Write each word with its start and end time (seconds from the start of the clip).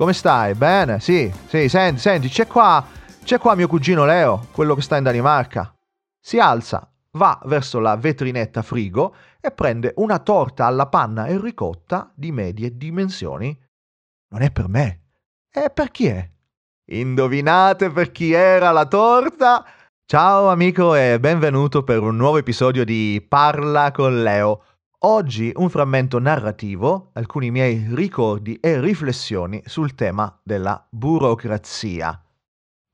Come 0.00 0.14
stai? 0.14 0.54
Bene? 0.54 0.98
Sì, 0.98 1.30
sì, 1.46 1.68
senti, 1.68 2.00
senti, 2.00 2.28
c'è 2.30 2.46
qua, 2.46 2.82
c'è 3.22 3.36
qua 3.36 3.54
mio 3.54 3.68
cugino 3.68 4.06
Leo, 4.06 4.46
quello 4.50 4.74
che 4.74 4.80
sta 4.80 4.96
in 4.96 5.02
Danimarca. 5.02 5.74
Si 6.18 6.38
alza, 6.38 6.90
va 7.18 7.38
verso 7.44 7.80
la 7.80 7.96
vetrinetta 7.96 8.62
frigo 8.62 9.14
e 9.38 9.50
prende 9.50 9.92
una 9.96 10.18
torta 10.20 10.64
alla 10.64 10.86
panna 10.86 11.26
e 11.26 11.38
ricotta 11.38 12.10
di 12.14 12.32
medie 12.32 12.78
dimensioni. 12.78 13.54
Non 14.30 14.40
è 14.40 14.50
per 14.50 14.68
me. 14.68 15.02
E 15.52 15.68
per 15.68 15.90
chi 15.90 16.06
è? 16.06 16.30
Indovinate 16.92 17.90
per 17.90 18.10
chi 18.10 18.32
era 18.32 18.70
la 18.70 18.86
torta? 18.86 19.66
Ciao 20.06 20.48
amico 20.48 20.94
e 20.94 21.20
benvenuto 21.20 21.84
per 21.84 22.00
un 22.00 22.16
nuovo 22.16 22.38
episodio 22.38 22.86
di 22.86 23.22
Parla 23.28 23.90
con 23.90 24.22
Leo. 24.22 24.64
Oggi 25.02 25.50
un 25.56 25.70
frammento 25.70 26.18
narrativo, 26.18 27.08
alcuni 27.14 27.50
miei 27.50 27.86
ricordi 27.94 28.56
e 28.56 28.78
riflessioni 28.78 29.62
sul 29.64 29.94
tema 29.94 30.38
della 30.42 30.86
burocrazia. 30.90 32.22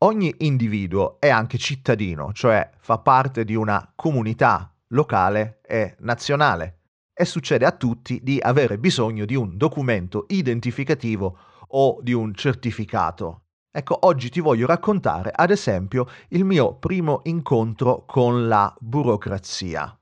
Ogni 0.05 0.33
individuo 0.39 1.19
è 1.19 1.29
anche 1.31 1.59
cittadino, 1.59 2.33
cioè 2.33 2.71
fa 2.79 2.99
parte 2.99 3.45
di 3.45 3.57
una 3.57 3.93
comunità 3.97 4.73
locale 4.91 5.59
e 5.67 5.97
nazionale 5.99 6.83
e 7.13 7.25
succede 7.25 7.67
a 7.67 7.73
tutti 7.73 8.21
di 8.23 8.39
avere 8.41 8.79
bisogno 8.79 9.25
di 9.25 9.35
un 9.35 9.57
documento 9.57 10.27
identificativo 10.29 11.37
o 11.67 11.99
di 12.03 12.13
un 12.13 12.35
certificato. 12.35 13.47
Ecco, 13.69 13.99
oggi 14.03 14.31
ti 14.31 14.39
voglio 14.39 14.69
raccontare, 14.69 15.33
ad 15.35 15.51
esempio, 15.51 16.07
il 16.29 16.45
mio 16.45 16.77
primo 16.77 17.23
incontro 17.25 18.05
con 18.07 18.47
la 18.47 18.73
burocrazia. 18.79 19.99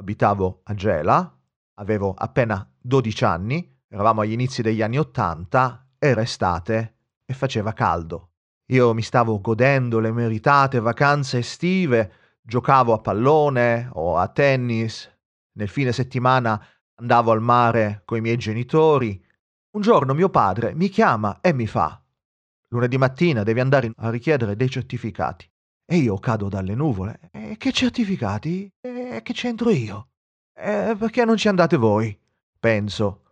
Abitavo 0.00 0.60
a 0.64 0.74
Gela, 0.74 1.38
avevo 1.74 2.14
appena 2.16 2.68
12 2.78 3.24
anni, 3.24 3.78
eravamo 3.88 4.20
agli 4.20 4.32
inizi 4.32 4.62
degli 4.62 4.82
anni 4.82 4.98
80, 4.98 5.94
era 5.98 6.20
estate 6.20 6.94
e 7.24 7.34
faceva 7.34 7.72
caldo. 7.72 8.30
Io 8.70 8.94
mi 8.94 9.02
stavo 9.02 9.40
godendo 9.40 9.98
le 9.98 10.12
meritate 10.12 10.80
vacanze 10.80 11.38
estive, 11.38 12.12
giocavo 12.42 12.92
a 12.92 12.98
pallone 12.98 13.88
o 13.92 14.16
a 14.16 14.28
tennis, 14.28 15.10
nel 15.52 15.68
fine 15.68 15.92
settimana 15.92 16.62
andavo 16.96 17.32
al 17.32 17.40
mare 17.40 18.02
coi 18.04 18.20
miei 18.20 18.36
genitori. 18.36 19.24
Un 19.70 19.80
giorno 19.80 20.14
mio 20.14 20.28
padre 20.28 20.74
mi 20.74 20.88
chiama 20.88 21.40
e 21.40 21.52
mi 21.52 21.66
fa 21.66 22.00
Lunedì 22.70 22.98
mattina 22.98 23.42
devi 23.44 23.60
andare 23.60 23.90
a 23.96 24.10
richiedere 24.10 24.54
dei 24.54 24.68
certificati. 24.68 25.50
E 25.90 25.96
io 25.96 26.18
cado 26.18 26.50
dalle 26.50 26.74
nuvole. 26.74 27.18
E 27.32 27.56
che 27.56 27.72
certificati? 27.72 28.70
E 28.78 29.20
che 29.22 29.32
c'entro 29.32 29.70
io? 29.70 30.08
E 30.52 30.94
perché 30.98 31.24
non 31.24 31.38
ci 31.38 31.48
andate 31.48 31.78
voi? 31.78 32.14
Penso. 32.60 33.22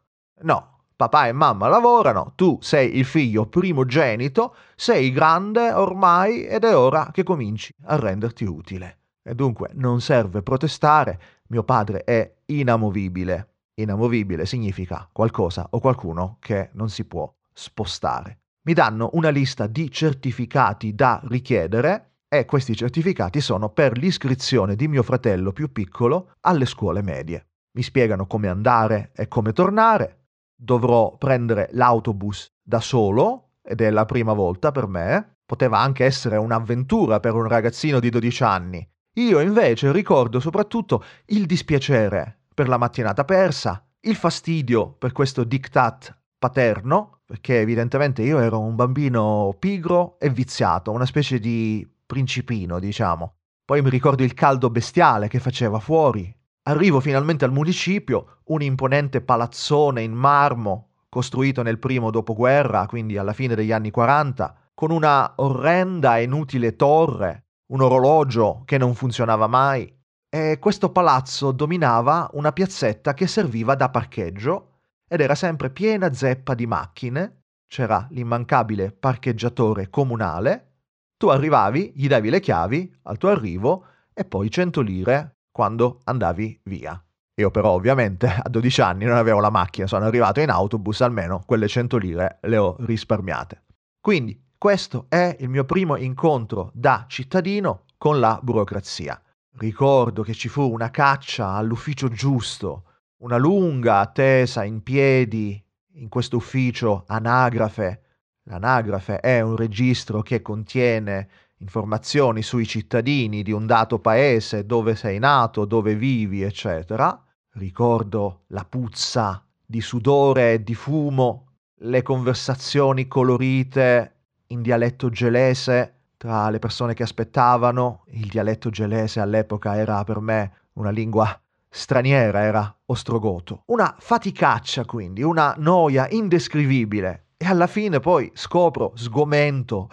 No, 0.41 0.85
papà 0.97 1.27
e 1.27 1.33
mamma 1.33 1.69
lavorano, 1.69 2.33
tu 2.35 2.57
sei 2.63 2.97
il 2.97 3.05
figlio 3.05 3.45
primogenito, 3.45 4.57
sei 4.75 5.13
grande 5.13 5.71
ormai 5.71 6.47
ed 6.47 6.65
è 6.65 6.75
ora 6.75 7.11
che 7.13 7.25
cominci 7.25 7.75
a 7.85 7.97
renderti 7.97 8.45
utile. 8.45 9.01
E 9.23 9.35
dunque 9.35 9.73
non 9.75 10.01
serve 10.01 10.43
protestare, 10.43 11.21
mio 11.49 11.63
padre 11.63 12.05
è 12.05 12.37
inamovibile. 12.47 13.51
Inamovibile 13.75 14.47
significa 14.47 15.07
qualcosa 15.13 15.67
o 15.73 15.79
qualcuno 15.79 16.39
che 16.41 16.71
non 16.73 16.89
si 16.89 17.05
può 17.05 17.31
spostare. 17.53 18.39
Mi 18.63 18.73
danno 18.73 19.11
una 19.13 19.29
lista 19.29 19.67
di 19.67 19.91
certificati 19.91 20.95
da 20.95 21.21
richiedere 21.25 22.13
e 22.29 22.45
questi 22.45 22.75
certificati 22.75 23.41
sono 23.41 23.71
per 23.71 23.97
l'iscrizione 23.97 24.75
di 24.75 24.89
mio 24.89 25.03
fratello 25.03 25.53
più 25.53 25.71
piccolo 25.71 26.33
alle 26.41 26.67
scuole 26.67 27.03
medie. 27.03 27.47
Mi 27.77 27.83
spiegano 27.83 28.27
come 28.27 28.49
andare 28.49 29.11
e 29.15 29.29
come 29.29 29.53
tornare, 29.53 30.27
dovrò 30.57 31.17
prendere 31.17 31.69
l'autobus 31.73 32.47
da 32.63 32.81
solo, 32.81 33.51
ed 33.63 33.81
è 33.81 33.91
la 33.91 34.05
prima 34.05 34.33
volta 34.33 34.73
per 34.73 34.87
me, 34.87 35.37
poteva 35.45 35.79
anche 35.79 36.05
essere 36.05 36.37
un'avventura 36.37 37.21
per 37.21 37.35
un 37.35 37.47
ragazzino 37.47 38.01
di 38.01 38.11
12 38.11 38.43
anni. 38.43 38.89
Io 39.15 39.41
invece 39.41 39.93
ricordo 39.93 40.41
soprattutto 40.41 41.05
il 41.27 41.47
dispiacere 41.47 42.45
per 42.55 42.69
la 42.69 42.77
mattinata 42.77 43.25
persa, 43.25 43.87
il 44.01 44.17
fastidio 44.17 44.93
per 44.93 45.13
questo 45.13 45.45
diktat 45.45 46.17
paterno, 46.39 47.21
perché 47.25 47.61
evidentemente 47.61 48.23
io 48.23 48.39
ero 48.39 48.61
un 48.61 48.75
bambino 48.75 49.55
pigro 49.59 50.19
e 50.19 50.31
viziato, 50.31 50.93
una 50.93 51.07
specie 51.07 51.39
di 51.39 51.87
principino, 52.07 52.79
diciamo. 52.79 53.35
Poi 53.65 53.83
mi 53.83 53.91
ricordo 53.91 54.23
il 54.23 54.33
caldo 54.33 54.71
bestiale 54.71 55.29
che 55.29 55.41
faceva 55.41 55.81
fuori, 55.81 56.33
Arrivo 56.69 56.99
finalmente 56.99 57.45
al 57.45 57.53
municipio, 57.53 58.39
un 58.47 58.61
imponente 58.61 59.21
palazzone 59.21 60.03
in 60.03 60.13
marmo, 60.13 60.95
costruito 61.09 61.63
nel 61.63 61.79
primo 61.79 62.11
dopoguerra, 62.11 62.87
quindi 62.87 63.17
alla 63.17 63.33
fine 63.33 63.55
degli 63.55 63.71
anni 63.71 63.93
40, 63.93 64.71
con 64.75 64.91
una 64.91 65.35
orrenda 65.37 66.19
e 66.19 66.25
inutile 66.25 66.75
torre, 66.75 67.45
un 67.67 67.83
orologio 67.83 68.63
che 68.65 68.79
non 68.79 68.97
funzionava 68.97 69.47
mai. 69.47 69.97
E 70.29 70.59
questo 70.59 70.91
palazzo 70.91 71.53
dominava 71.53 72.29
una 72.33 72.51
piazzetta 72.51 73.15
che 73.15 73.29
serviva 73.29 73.77
da 73.77 73.89
parcheggio 73.89 74.81
ed 75.07 75.21
era 75.21 75.37
sempre 75.37 75.71
piena 75.71 76.13
zeppa 76.13 76.55
di 76.55 76.67
macchine, 76.67 77.43
c'era 77.69 78.09
l'immancabile 78.11 78.91
parcheggiatore 78.91 79.89
comunale, 79.89 80.76
tu 81.17 81.29
arrivavi, 81.29 81.93
gli 81.95 82.09
davi 82.09 82.31
le 82.31 82.41
chiavi 82.41 82.99
al 83.05 83.19
tuo 83.19 83.31
arrivo 83.31 83.87
e 84.13 84.25
poi 84.25 84.51
100 84.51 84.81
lire 84.81 85.37
quando 85.51 86.01
andavi 86.05 86.61
via. 86.65 87.01
Io 87.39 87.51
però 87.51 87.71
ovviamente 87.71 88.27
a 88.27 88.49
12 88.49 88.81
anni 88.81 89.05
non 89.05 89.17
avevo 89.17 89.41
la 89.41 89.51
macchina, 89.51 89.87
sono 89.87 90.07
arrivato 90.07 90.41
in 90.41 90.51
autobus, 90.51 91.01
almeno 91.03 91.43
quelle 91.45 91.69
100 91.69 91.97
lire 91.99 92.39
le 92.43 92.57
ho 92.57 92.77
risparmiate. 92.81 93.65
Quindi 94.01 94.43
questo 94.57 95.07
è 95.09 95.37
il 95.41 95.49
mio 95.51 95.65
primo 95.65 95.97
incontro 95.97 96.71
da 96.73 97.05
cittadino 97.09 97.85
con 97.99 98.21
la 98.21 98.39
burocrazia. 98.43 99.21
Ricordo 99.59 100.23
che 100.23 100.35
ci 100.35 100.49
fu 100.49 100.71
una 100.71 100.91
caccia 100.91 101.49
all'ufficio 101.49 102.09
giusto, 102.09 102.85
una 103.23 103.37
lunga 103.37 104.01
attesa 104.01 104.65
in 104.65 104.83
piedi 104.83 105.63
in 105.95 106.09
questo 106.09 106.37
ufficio 106.37 107.05
anagrafe. 107.07 108.03
L'anagrafe 108.49 109.19
è 109.19 109.41
un 109.41 109.57
registro 109.57 110.23
che 110.23 110.41
contiene 110.41 111.29
informazioni 111.59 112.43
sui 112.43 112.65
cittadini 112.65 113.43
di 113.43 113.51
un 113.51 113.67
dato 113.67 113.99
paese, 113.99 114.67
dove 114.67 114.95
sei 114.95 115.19
nato, 115.19 115.65
dove 115.65 115.97
vivi, 115.97 116.43
eccetera. 116.43 117.21
Ricordo 117.55 118.43
la 118.49 118.65
puzza 118.65 119.45
di 119.65 119.81
sudore 119.81 120.53
e 120.53 120.63
di 120.63 120.75
fumo, 120.75 121.47
le 121.81 122.03
conversazioni 122.03 123.09
colorite 123.09 124.13
in 124.49 124.63
dialetto 124.63 125.11
gelese 125.11 125.95
tra 126.17 126.49
le 126.49 126.61
persone 126.61 126.95
che 126.95 127.03
aspettavano. 127.03 128.05
Il 128.11 128.29
dialetto 128.29 128.71
gelese 128.71 129.19
all'epoca 129.19 129.77
era 129.77 130.05
per 130.05 130.21
me 130.21 130.53
una 130.75 130.91
lingua 130.91 131.41
straniera, 131.69 132.43
era 132.43 132.77
ostrogoto. 132.87 133.65
Una 133.67 133.93
faticaccia 133.99 134.85
quindi, 134.85 135.23
una 135.23 135.55
noia 135.59 136.09
indescrivibile. 136.09 137.26
E 137.39 137.45
alla 137.45 137.67
fine 137.67 138.01
poi 138.01 138.31
scopro, 138.35 138.93
sgomento, 138.95 139.89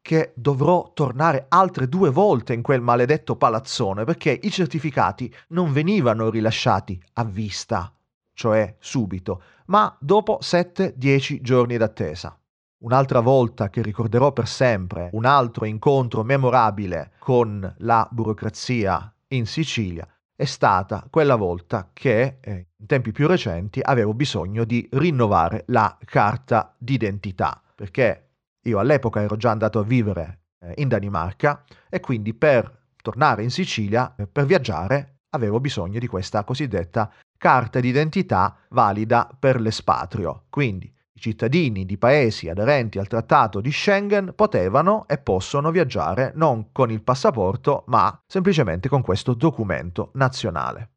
che 0.00 0.32
dovrò 0.36 0.92
tornare 0.94 1.46
altre 1.48 1.88
due 1.88 2.10
volte 2.10 2.54
in 2.54 2.62
quel 2.62 2.80
maledetto 2.80 3.36
palazzone 3.36 4.04
perché 4.04 4.38
i 4.42 4.50
certificati 4.50 5.34
non 5.48 5.72
venivano 5.72 6.30
rilasciati 6.30 6.98
a 7.14 7.24
vista, 7.24 7.92
cioè 8.32 8.76
subito, 8.78 9.42
ma 9.66 9.94
dopo 10.00 10.38
7-10 10.40 11.42
giorni 11.42 11.76
d'attesa. 11.76 12.38
Un'altra 12.84 13.18
volta 13.18 13.68
che 13.68 13.82
ricorderò 13.82 14.32
per 14.32 14.46
sempre, 14.46 15.10
un 15.12 15.24
altro 15.24 15.64
incontro 15.64 16.22
memorabile 16.22 17.14
con 17.18 17.74
la 17.78 18.08
burocrazia 18.10 19.12
in 19.28 19.44
Sicilia, 19.44 20.06
è 20.38 20.44
stata 20.44 21.04
quella 21.10 21.34
volta 21.34 21.90
che, 21.92 22.38
eh, 22.40 22.68
in 22.76 22.86
tempi 22.86 23.10
più 23.10 23.26
recenti, 23.26 23.80
avevo 23.82 24.14
bisogno 24.14 24.62
di 24.62 24.88
rinnovare 24.92 25.64
la 25.66 25.98
carta 26.04 26.76
d'identità, 26.78 27.60
perché 27.74 28.28
io 28.64 28.78
all'epoca 28.78 29.20
ero 29.20 29.36
già 29.36 29.50
andato 29.50 29.80
a 29.80 29.82
vivere 29.82 30.42
eh, 30.60 30.74
in 30.76 30.86
Danimarca 30.86 31.64
e 31.88 31.98
quindi 31.98 32.34
per 32.34 32.92
tornare 33.02 33.42
in 33.42 33.50
Sicilia, 33.50 34.14
eh, 34.14 34.28
per 34.28 34.46
viaggiare, 34.46 35.22
avevo 35.30 35.58
bisogno 35.58 35.98
di 35.98 36.06
questa 36.06 36.44
cosiddetta 36.44 37.12
carta 37.36 37.80
d'identità 37.80 38.58
valida 38.68 39.28
per 39.36 39.60
l'espatrio. 39.60 40.44
Quindi 40.50 40.88
I 41.18 41.20
cittadini 41.20 41.84
di 41.84 41.98
paesi 41.98 42.48
aderenti 42.48 43.00
al 43.00 43.08
trattato 43.08 43.60
di 43.60 43.72
Schengen 43.72 44.34
potevano 44.36 45.04
e 45.08 45.18
possono 45.18 45.72
viaggiare 45.72 46.30
non 46.36 46.70
con 46.70 46.92
il 46.92 47.02
passaporto, 47.02 47.82
ma 47.88 48.22
semplicemente 48.24 48.88
con 48.88 49.02
questo 49.02 49.34
documento 49.34 50.12
nazionale. 50.14 50.90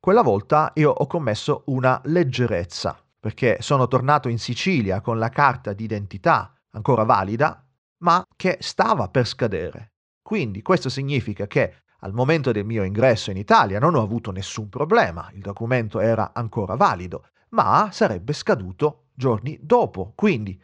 Quella 0.00 0.22
volta 0.22 0.70
io 0.76 0.90
ho 0.90 1.06
commesso 1.06 1.64
una 1.66 2.00
leggerezza, 2.04 2.98
perché 3.20 3.58
sono 3.60 3.86
tornato 3.86 4.30
in 4.30 4.38
Sicilia 4.38 5.02
con 5.02 5.18
la 5.18 5.28
carta 5.28 5.74
d'identità 5.74 6.54
ancora 6.70 7.02
valida, 7.02 7.62
ma 7.98 8.24
che 8.34 8.56
stava 8.60 9.08
per 9.08 9.26
scadere. 9.26 9.92
Quindi 10.22 10.62
questo 10.62 10.88
significa 10.88 11.46
che 11.46 11.82
al 11.98 12.14
momento 12.14 12.50
del 12.50 12.64
mio 12.64 12.82
ingresso 12.82 13.30
in 13.30 13.36
Italia 13.36 13.78
non 13.78 13.94
ho 13.94 14.00
avuto 14.00 14.30
nessun 14.30 14.70
problema, 14.70 15.28
il 15.34 15.42
documento 15.42 16.00
era 16.00 16.30
ancora 16.32 16.76
valido, 16.76 17.26
ma 17.50 17.90
sarebbe 17.92 18.32
scaduto 18.32 19.02
giorni 19.16 19.58
dopo, 19.60 20.12
quindi 20.14 20.60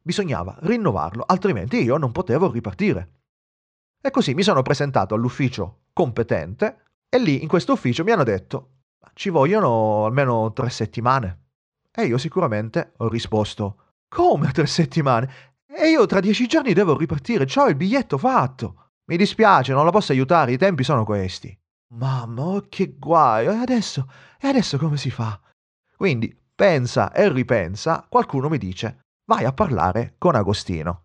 bisognava 0.00 0.56
rinnovarlo, 0.60 1.24
altrimenti 1.26 1.82
io 1.82 1.96
non 1.96 2.12
potevo 2.12 2.50
ripartire. 2.50 3.10
E 4.00 4.10
così 4.10 4.34
mi 4.34 4.42
sono 4.42 4.62
presentato 4.62 5.14
all'ufficio 5.14 5.80
competente 5.92 6.84
e 7.08 7.18
lì 7.18 7.42
in 7.42 7.48
questo 7.48 7.72
ufficio 7.72 8.04
mi 8.04 8.12
hanno 8.12 8.24
detto 8.24 8.70
ci 9.14 9.30
vogliono 9.30 10.04
almeno 10.04 10.52
tre 10.52 10.70
settimane. 10.70 11.44
E 11.90 12.04
io 12.04 12.18
sicuramente 12.18 12.92
ho 12.98 13.08
risposto 13.08 13.94
come 14.08 14.52
tre 14.52 14.66
settimane? 14.66 15.54
E 15.66 15.88
io 15.88 16.06
tra 16.06 16.20
dieci 16.20 16.46
giorni 16.46 16.72
devo 16.72 16.96
ripartire, 16.96 17.46
ho 17.54 17.68
il 17.68 17.76
biglietto 17.76 18.18
fatto. 18.18 18.90
Mi 19.06 19.16
dispiace, 19.16 19.72
non 19.72 19.84
la 19.84 19.90
posso 19.90 20.12
aiutare, 20.12 20.52
i 20.52 20.58
tempi 20.58 20.84
sono 20.84 21.04
questi. 21.04 21.56
Mamma, 21.94 22.42
oh, 22.42 22.66
che 22.68 22.96
guaio, 22.98 23.52
e 23.52 23.56
adesso? 23.56 24.06
E 24.38 24.48
adesso 24.48 24.76
come 24.78 24.96
si 24.96 25.10
fa? 25.10 25.40
Quindi 25.96 26.34
pensa 26.56 27.12
e 27.12 27.28
ripensa, 27.28 28.04
qualcuno 28.08 28.48
mi 28.48 28.56
dice, 28.56 29.02
vai 29.26 29.44
a 29.44 29.52
parlare 29.52 30.14
con 30.18 30.34
Agostino. 30.34 31.02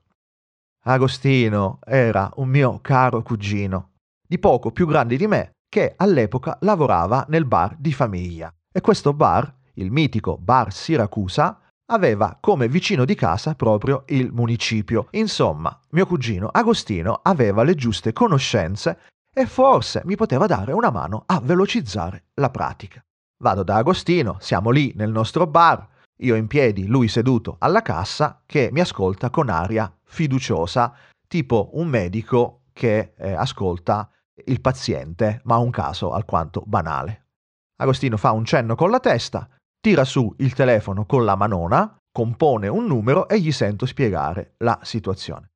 Agostino 0.86 1.80
era 1.86 2.32
un 2.38 2.48
mio 2.48 2.80
caro 2.82 3.22
cugino, 3.22 3.92
di 4.26 4.40
poco 4.40 4.72
più 4.72 4.88
grande 4.88 5.18
di 5.18 5.28
me, 5.28 5.52
che 5.70 5.94
all'epoca 5.98 6.58
lavorava 6.62 7.26
nel 7.28 7.46
bar 7.46 7.76
di 7.78 7.94
famiglia. 7.94 8.52
E 8.72 8.82
questo 8.82 9.14
bar, 9.14 9.54
il 9.74 9.92
mitico 9.92 10.38
Bar 10.38 10.74
Siracusa, 10.74 11.60
aveva 11.92 12.38
come 12.40 12.70
vicino 12.70 13.04
di 13.04 13.16
casa 13.16 13.54
proprio 13.54 14.04
il 14.08 14.32
municipio. 14.32 15.08
Insomma, 15.12 15.78
mio 15.90 16.06
cugino 16.06 16.48
Agostino 16.48 17.20
aveva 17.22 17.64
le 17.64 17.76
giuste 17.76 18.14
conoscenze 18.14 19.00
e 19.34 19.46
forse 19.46 20.02
mi 20.06 20.16
poteva 20.16 20.46
dare 20.46 20.72
una 20.72 20.90
mano 20.90 21.24
a 21.26 21.42
velocizzare 21.42 22.28
la 22.36 22.50
pratica. 22.50 23.04
Vado 23.42 23.64
da 23.64 23.78
Agostino, 23.78 24.38
siamo 24.40 24.70
lì 24.70 24.94
nel 24.96 25.10
nostro 25.10 25.48
bar, 25.48 25.88
io 26.22 26.36
in 26.36 26.46
piedi, 26.46 26.86
lui 26.86 27.08
seduto 27.08 27.56
alla 27.58 27.82
cassa, 27.82 28.44
che 28.46 28.70
mi 28.72 28.82
ascolta 28.82 29.32
con 29.32 29.50
aria 29.50 29.92
fiduciosa, 30.04 30.94
tipo 31.28 31.72
un 31.74 31.88
medico 31.88 32.66
che 32.72 33.14
eh, 33.18 33.34
ascolta 33.34 34.08
il 34.46 34.62
paziente, 34.62 35.42
ma 35.46 35.58
un 35.58 35.72
caso 35.72 36.12
alquanto 36.12 36.62
banale. 36.68 37.30
Agostino 37.78 38.16
fa 38.18 38.30
un 38.30 38.46
cenno 38.46 38.76
con 38.76 38.92
la 38.92 39.00
testa, 39.00 39.50
tira 39.80 40.06
su 40.06 40.32
il 40.38 40.54
telefono 40.54 41.08
con 41.08 41.26
la 41.26 41.36
manona, 41.36 41.98
compone 42.12 42.68
un 42.68 42.86
numero 42.86 43.28
e 43.28 43.40
gli 43.40 43.52
sento 43.52 43.88
spiegare 43.88 44.54
la 44.58 44.78
situazione. 44.84 45.50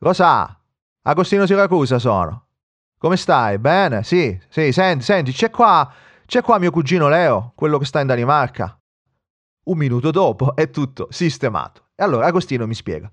Rosa, 0.00 0.60
Agostino 1.02 1.46
Siracusa 1.46 2.00
sono. 2.00 2.46
Come 2.98 3.16
stai? 3.16 3.58
Bene? 3.58 4.02
Sì, 4.02 4.36
sì, 4.48 4.72
senti, 4.72 5.04
senti, 5.04 5.30
c'è 5.30 5.50
qua 5.50 5.88
c'è 6.28 6.42
qua 6.42 6.58
mio 6.58 6.70
cugino 6.70 7.08
Leo, 7.08 7.52
quello 7.54 7.78
che 7.78 7.86
sta 7.86 8.02
in 8.02 8.06
Danimarca. 8.06 8.78
Un 9.68 9.78
minuto 9.78 10.10
dopo 10.10 10.54
è 10.54 10.68
tutto 10.68 11.06
sistemato. 11.08 11.86
E 11.94 12.04
allora 12.04 12.26
Agostino 12.26 12.66
mi 12.66 12.74
spiega. 12.74 13.10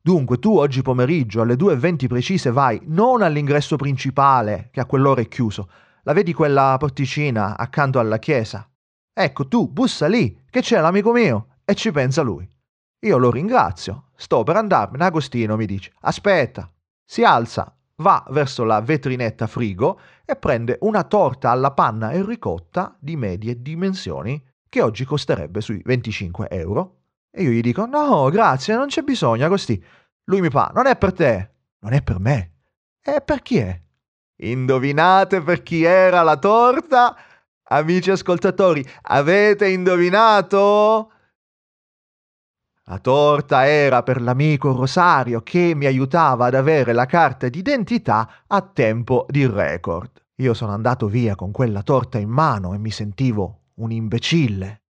Dunque, 0.00 0.38
tu 0.38 0.56
oggi 0.56 0.80
pomeriggio 0.80 1.40
alle 1.40 1.54
2.20 1.54 2.06
precise 2.06 2.52
vai 2.52 2.80
non 2.84 3.22
all'ingresso 3.22 3.74
principale, 3.74 4.68
che 4.70 4.78
a 4.78 4.86
quell'ora 4.86 5.20
è 5.20 5.26
chiuso. 5.26 5.68
La 6.04 6.12
vedi 6.12 6.32
quella 6.32 6.76
porticina 6.78 7.58
accanto 7.58 7.98
alla 7.98 8.20
chiesa? 8.20 8.70
Ecco, 9.12 9.48
tu 9.48 9.68
bussa 9.68 10.06
lì, 10.06 10.44
che 10.48 10.60
c'è 10.60 10.80
l'amico 10.80 11.10
mio, 11.10 11.56
e 11.64 11.74
ci 11.74 11.90
pensa 11.90 12.22
lui. 12.22 12.48
Io 13.00 13.18
lo 13.18 13.32
ringrazio. 13.32 14.10
Sto 14.14 14.44
per 14.44 14.54
andarmene. 14.54 15.04
Agostino 15.04 15.56
mi 15.56 15.66
dice: 15.66 15.92
Aspetta. 16.02 16.72
Si 17.04 17.24
alza, 17.24 17.73
va 17.96 18.24
verso 18.30 18.64
la 18.64 18.80
vetrinetta 18.80 19.46
frigo 19.46 20.00
e 20.24 20.36
prende 20.36 20.78
una 20.80 21.04
torta 21.04 21.50
alla 21.50 21.72
panna 21.72 22.10
e 22.10 22.24
ricotta 22.24 22.96
di 22.98 23.16
medie 23.16 23.60
dimensioni 23.60 24.42
che 24.68 24.82
oggi 24.82 25.04
costerebbe 25.04 25.60
sui 25.60 25.80
25 25.84 26.48
euro. 26.50 27.02
E 27.30 27.42
io 27.42 27.50
gli 27.50 27.60
dico, 27.60 27.86
no, 27.86 28.28
grazie, 28.30 28.74
non 28.74 28.86
c'è 28.86 29.02
bisogno, 29.02 29.44
Agosti. 29.44 29.82
Lui 30.24 30.40
mi 30.40 30.50
fa, 30.50 30.72
non 30.74 30.86
è 30.86 30.96
per 30.96 31.12
te, 31.12 31.50
non 31.80 31.92
è 31.92 32.02
per 32.02 32.18
me. 32.18 32.52
E 33.00 33.20
per 33.20 33.42
chi 33.42 33.58
è? 33.58 33.80
Indovinate 34.36 35.42
per 35.42 35.62
chi 35.62 35.84
era 35.84 36.22
la 36.22 36.36
torta? 36.36 37.16
Amici 37.68 38.10
ascoltatori, 38.10 38.84
avete 39.02 39.68
indovinato? 39.68 41.10
La 42.86 42.98
torta 42.98 43.66
era 43.66 44.02
per 44.02 44.20
l'amico 44.20 44.72
Rosario 44.72 45.40
che 45.40 45.72
mi 45.74 45.86
aiutava 45.86 46.44
ad 46.46 46.54
avere 46.54 46.92
la 46.92 47.06
carta 47.06 47.48
d'identità 47.48 48.44
a 48.46 48.60
tempo 48.60 49.24
di 49.30 49.46
record. 49.46 50.10
Io 50.36 50.52
sono 50.52 50.72
andato 50.72 51.06
via 51.06 51.34
con 51.34 51.50
quella 51.50 51.82
torta 51.82 52.18
in 52.18 52.28
mano 52.28 52.74
e 52.74 52.78
mi 52.78 52.90
sentivo 52.90 53.70
un 53.76 53.90
imbecille. 53.90 54.82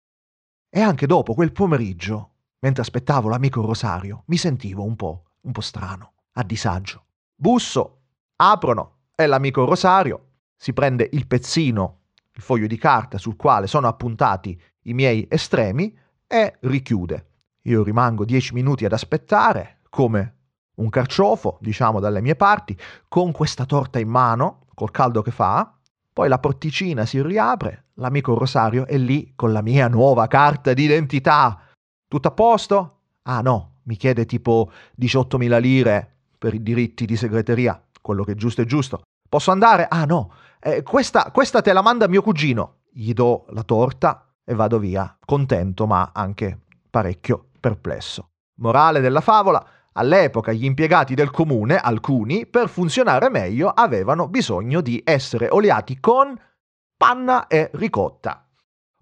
E 0.69 0.81
anche 0.81 1.07
dopo 1.07 1.33
quel 1.33 1.53
pomeriggio, 1.53 2.31
mentre 2.59 2.81
aspettavo 2.81 3.29
l'amico 3.29 3.61
Rosario, 3.61 4.23
mi 4.25 4.35
sentivo 4.35 4.83
un 4.83 4.97
po', 4.97 5.23
un 5.43 5.53
po' 5.53 5.61
strano, 5.61 6.15
a 6.33 6.43
disagio. 6.43 7.05
Busso, 7.33 8.01
aprono, 8.35 9.03
è 9.15 9.25
l'amico 9.25 9.63
Rosario, 9.63 10.31
si 10.57 10.73
prende 10.73 11.07
il 11.13 11.27
pezzino, 11.27 11.99
il 12.33 12.41
foglio 12.41 12.67
di 12.67 12.77
carta 12.77 13.17
sul 13.17 13.37
quale 13.37 13.67
sono 13.67 13.87
appuntati 13.87 14.61
i 14.81 14.93
miei 14.93 15.25
estremi 15.29 15.97
e 16.27 16.57
richiude. 16.59 17.29
Io 17.67 17.83
rimango 17.83 18.25
dieci 18.25 18.53
minuti 18.53 18.85
ad 18.85 18.93
aspettare, 18.93 19.79
come 19.89 20.33
un 20.75 20.89
carciofo, 20.89 21.57
diciamo 21.61 21.99
dalle 21.99 22.21
mie 22.21 22.35
parti, 22.35 22.77
con 23.07 23.31
questa 23.31 23.65
torta 23.65 23.97
in 23.97 24.07
mano, 24.07 24.67
col 24.75 24.91
caldo 24.91 25.21
che 25.23 25.31
fa. 25.31 25.73
Poi 26.13 26.29
la 26.29 26.37
porticina 26.37 27.05
si 27.05 27.21
riapre, 27.21 27.85
l'amico 27.95 28.37
Rosario 28.37 28.85
è 28.85 28.97
lì 28.97 29.33
con 29.35 29.51
la 29.51 29.61
mia 29.61 29.87
nuova 29.87 30.27
carta 30.27 30.73
d'identità. 30.73 31.59
Tutto 32.07 32.27
a 32.27 32.31
posto? 32.31 32.99
Ah 33.23 33.41
no, 33.41 33.77
mi 33.83 33.95
chiede 33.95 34.25
tipo 34.25 34.71
18.000 34.99 35.59
lire 35.59 36.15
per 36.37 36.53
i 36.53 36.61
diritti 36.61 37.05
di 37.05 37.17
segreteria, 37.17 37.81
quello 37.99 38.23
che 38.23 38.33
è 38.33 38.35
giusto 38.35 38.61
è 38.61 38.65
giusto. 38.65 39.01
Posso 39.27 39.49
andare? 39.49 39.87
Ah 39.89 40.05
no, 40.05 40.31
eh, 40.59 40.83
questa, 40.83 41.31
questa 41.31 41.61
te 41.61 41.73
la 41.73 41.81
manda 41.81 42.07
mio 42.07 42.21
cugino. 42.21 42.81
Gli 42.91 43.11
do 43.13 43.45
la 43.49 43.63
torta 43.63 44.33
e 44.43 44.53
vado 44.53 44.77
via, 44.77 45.17
contento 45.25 45.87
ma 45.87 46.11
anche 46.13 46.59
parecchio 46.89 47.47
perplesso. 47.65 48.29
Morale 48.59 48.99
della 48.99 49.21
favola, 49.21 49.65
all'epoca 49.93 50.51
gli 50.51 50.65
impiegati 50.65 51.15
del 51.15 51.31
comune, 51.31 51.77
alcuni, 51.77 52.45
per 52.45 52.69
funzionare 52.69 53.27
meglio 53.31 53.69
avevano 53.69 54.27
bisogno 54.27 54.81
di 54.81 55.01
essere 55.03 55.47
oliati 55.49 55.99
con 55.99 56.39
panna 56.95 57.47
e 57.47 57.71
ricotta. 57.73 58.47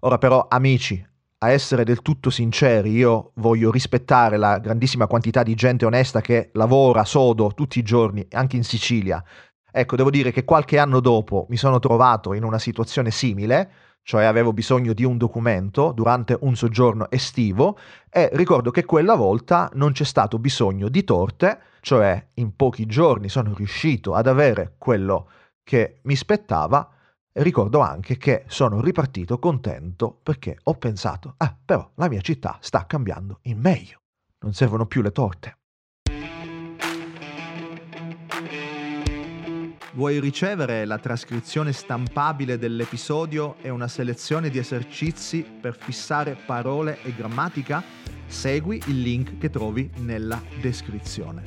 Ora 0.00 0.16
però, 0.16 0.46
amici, 0.48 1.06
a 1.38 1.50
essere 1.50 1.84
del 1.84 2.00
tutto 2.00 2.30
sinceri, 2.30 2.92
io 2.92 3.32
voglio 3.34 3.70
rispettare 3.70 4.38
la 4.38 4.58
grandissima 4.58 5.06
quantità 5.06 5.42
di 5.42 5.54
gente 5.54 5.84
onesta 5.84 6.22
che 6.22 6.48
lavora 6.54 7.04
sodo 7.04 7.52
tutti 7.54 7.78
i 7.78 7.82
giorni, 7.82 8.26
anche 8.30 8.56
in 8.56 8.64
Sicilia. 8.64 9.22
Ecco, 9.70 9.96
devo 9.96 10.08
dire 10.08 10.30
che 10.30 10.44
qualche 10.44 10.78
anno 10.78 11.00
dopo 11.00 11.44
mi 11.50 11.58
sono 11.58 11.80
trovato 11.80 12.32
in 12.32 12.44
una 12.44 12.58
situazione 12.58 13.10
simile, 13.10 13.70
cioè 14.04 14.24
avevo 14.24 14.52
bisogno 14.52 14.92
di 14.92 15.02
un 15.02 15.16
documento 15.16 15.90
durante 15.92 16.36
un 16.42 16.54
soggiorno 16.54 17.10
estivo 17.10 17.78
e 18.10 18.28
ricordo 18.34 18.70
che 18.70 18.84
quella 18.84 19.14
volta 19.14 19.70
non 19.74 19.92
c'è 19.92 20.04
stato 20.04 20.38
bisogno 20.38 20.88
di 20.88 21.02
torte, 21.04 21.58
cioè 21.80 22.28
in 22.34 22.54
pochi 22.54 22.86
giorni 22.86 23.28
sono 23.28 23.54
riuscito 23.54 24.14
ad 24.14 24.26
avere 24.26 24.74
quello 24.78 25.30
che 25.64 26.00
mi 26.02 26.14
spettava 26.14 26.90
e 27.32 27.42
ricordo 27.42 27.80
anche 27.80 28.18
che 28.18 28.44
sono 28.46 28.82
ripartito 28.82 29.38
contento 29.38 30.20
perché 30.22 30.58
ho 30.62 30.74
pensato, 30.74 31.34
ah 31.38 31.56
però 31.64 31.90
la 31.94 32.08
mia 32.08 32.20
città 32.20 32.58
sta 32.60 32.84
cambiando 32.86 33.38
in 33.44 33.58
meglio, 33.58 34.02
non 34.40 34.52
servono 34.52 34.86
più 34.86 35.00
le 35.00 35.12
torte. 35.12 35.56
Vuoi 39.94 40.18
ricevere 40.18 40.84
la 40.86 40.98
trascrizione 40.98 41.72
stampabile 41.72 42.58
dell'episodio 42.58 43.54
e 43.62 43.70
una 43.70 43.86
selezione 43.86 44.50
di 44.50 44.58
esercizi 44.58 45.46
per 45.60 45.78
fissare 45.78 46.34
parole 46.34 46.98
e 47.04 47.14
grammatica? 47.14 47.80
Segui 48.26 48.82
il 48.86 49.00
link 49.00 49.38
che 49.38 49.50
trovi 49.50 49.88
nella 49.98 50.42
descrizione. 50.60 51.44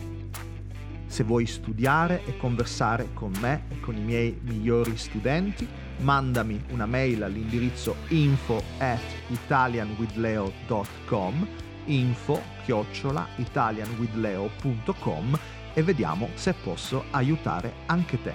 Se 1.07 1.25
vuoi 1.25 1.45
studiare 1.45 2.23
e 2.25 2.37
conversare 2.37 3.09
con 3.13 3.33
me 3.41 3.63
e 3.67 3.81
con 3.81 3.97
i 3.97 4.01
miei 4.01 4.39
migliori 4.41 4.95
studenti, 4.95 5.67
mandami 5.97 6.63
una 6.69 6.85
mail 6.85 7.23
all'indirizzo 7.23 7.97
info 8.07 8.63
at 8.77 9.01
italianwithleo.com 9.27 11.47
info 11.87 12.41
chiocciola 12.63 13.27
italianwithleo.com 13.35 15.37
e 15.77 15.84
vediamo 15.84 16.29
se 16.34 16.53
posso 16.53 17.03
aiutare 17.12 17.72
anche 17.86 18.19
te. 18.19 18.34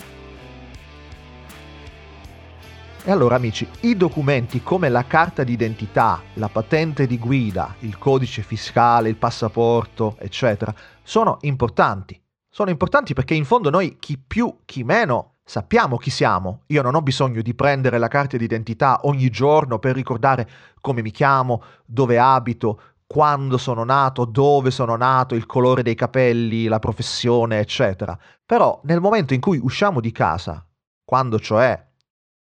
E 3.05 3.11
allora 3.11 3.35
amici, 3.35 3.69
i 3.81 3.97
documenti 3.97 4.63
come 4.63 4.89
la 4.89 5.05
carta 5.09 5.43
d'identità, 5.43 6.23
la 6.35 6.49
patente 6.49 7.09
di 7.09 7.19
guida, 7.19 7.75
il 7.81 7.99
codice 7.99 8.43
fiscale, 8.43 9.09
il 9.09 9.17
passaporto, 9.17 10.15
eccetera, 10.21 10.73
sono 11.03 11.39
importanti. 11.41 12.17
Sono 12.49 12.71
importanti 12.71 13.13
perché 13.13 13.35
in 13.35 13.45
fondo 13.45 13.71
noi 13.71 13.97
chi 13.99 14.17
più, 14.25 14.59
chi 14.65 14.85
meno 14.85 15.33
sappiamo 15.45 15.97
chi 15.97 16.11
siamo. 16.11 16.61
Io 16.69 16.81
non 16.81 16.95
ho 16.95 17.03
bisogno 17.03 17.43
di 17.43 17.55
prendere 17.55 17.99
la 17.99 18.07
carta 18.07 18.37
d'identità 18.37 19.01
ogni 19.03 19.31
giorno 19.31 19.81
per 19.81 19.97
ricordare 19.97 20.49
come 20.81 21.03
mi 21.03 21.11
chiamo, 21.11 21.63
dove 21.85 22.19
abito, 22.21 22.81
quando 23.13 23.59
sono 23.59 23.85
nato, 23.85 24.25
dove 24.25 24.71
sono 24.71 24.97
nato, 24.97 25.35
il 25.35 25.45
colore 25.45 25.83
dei 25.83 25.95
capelli, 25.95 26.65
la 26.65 26.79
professione, 26.79 27.59
eccetera. 27.59 28.19
Però 28.47 28.81
nel 28.85 29.03
momento 29.03 29.35
in 29.35 29.41
cui 29.41 29.59
usciamo 29.59 30.01
di 30.01 30.11
casa, 30.13 30.67
quando 31.05 31.39
cioè 31.39 31.79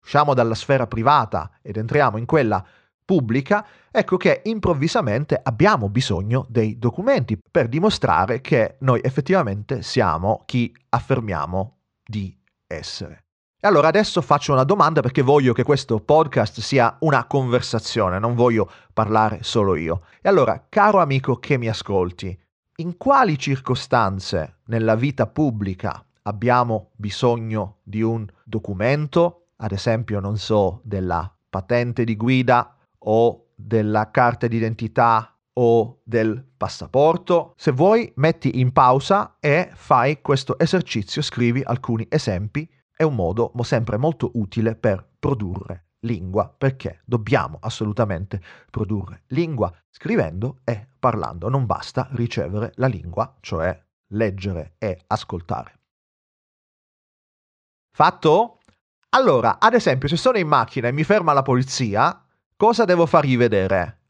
usciamo 0.02 0.34
dalla 0.34 0.56
sfera 0.56 0.88
privata 0.88 1.52
ed 1.62 1.76
entriamo 1.76 2.16
in 2.16 2.26
quella 2.26 2.66
pubblica, 3.04 3.64
ecco 3.92 4.16
che 4.16 4.42
improvvisamente 4.46 5.38
abbiamo 5.40 5.88
bisogno 5.88 6.44
dei 6.48 6.80
documenti 6.80 7.38
per 7.48 7.68
dimostrare 7.68 8.40
che 8.40 8.74
noi 8.80 8.98
effettivamente 9.04 9.82
siamo 9.82 10.42
chi 10.46 10.76
affermiamo 10.88 11.76
di 12.04 12.36
essere. 12.66 13.25
E 13.58 13.66
allora 13.66 13.88
adesso 13.88 14.20
faccio 14.20 14.52
una 14.52 14.64
domanda 14.64 15.00
perché 15.00 15.22
voglio 15.22 15.52
che 15.52 15.62
questo 15.62 15.98
podcast 16.00 16.60
sia 16.60 16.96
una 17.00 17.24
conversazione, 17.24 18.18
non 18.18 18.34
voglio 18.34 18.70
parlare 18.92 19.38
solo 19.42 19.74
io. 19.76 20.02
E 20.20 20.28
allora, 20.28 20.66
caro 20.68 21.00
amico 21.00 21.36
che 21.36 21.56
mi 21.56 21.68
ascolti, 21.68 22.38
in 22.76 22.96
quali 22.96 23.38
circostanze 23.38 24.58
nella 24.66 24.94
vita 24.94 25.26
pubblica 25.26 26.04
abbiamo 26.22 26.90
bisogno 26.96 27.78
di 27.82 28.02
un 28.02 28.26
documento 28.44 29.46
ad 29.56 29.72
esempio, 29.72 30.20
non 30.20 30.36
so, 30.36 30.80
della 30.84 31.30
patente 31.48 32.04
di 32.04 32.16
guida 32.16 32.76
o 32.98 33.46
della 33.54 34.10
carta 34.10 34.46
d'identità 34.46 35.34
o 35.54 36.00
del 36.04 36.44
passaporto. 36.56 37.54
Se 37.56 37.70
vuoi, 37.70 38.12
metti 38.16 38.60
in 38.60 38.72
pausa 38.72 39.36
e 39.40 39.70
fai 39.72 40.20
questo 40.20 40.58
esercizio, 40.58 41.22
scrivi 41.22 41.62
alcuni 41.64 42.06
esempi. 42.10 42.68
È 42.98 43.02
un 43.02 43.14
modo 43.14 43.52
sempre 43.62 43.98
molto 43.98 44.30
utile 44.36 44.74
per 44.74 45.06
produrre 45.18 45.88
lingua, 46.06 46.48
perché 46.48 47.02
dobbiamo 47.04 47.58
assolutamente 47.60 48.40
produrre 48.70 49.24
lingua 49.28 49.70
scrivendo 49.90 50.60
e 50.64 50.88
parlando. 50.98 51.50
Non 51.50 51.66
basta 51.66 52.08
ricevere 52.12 52.72
la 52.76 52.86
lingua, 52.86 53.36
cioè 53.40 53.78
leggere 54.12 54.76
e 54.78 54.98
ascoltare. 55.08 55.80
Fatto? 57.94 58.60
Allora, 59.10 59.58
ad 59.60 59.74
esempio, 59.74 60.08
se 60.08 60.16
sono 60.16 60.38
in 60.38 60.48
macchina 60.48 60.88
e 60.88 60.92
mi 60.92 61.04
ferma 61.04 61.34
la 61.34 61.42
polizia, 61.42 62.24
cosa 62.56 62.86
devo 62.86 63.04
fargli 63.04 63.36
vedere? 63.36 64.04